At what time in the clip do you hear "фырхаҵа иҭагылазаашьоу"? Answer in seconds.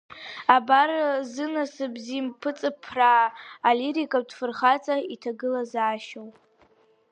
4.37-6.29